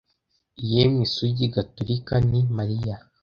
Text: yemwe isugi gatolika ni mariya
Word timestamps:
yemwe 0.71 1.01
isugi 1.07 1.45
gatolika 1.55 2.13
ni 2.29 2.41
mariya 2.55 2.95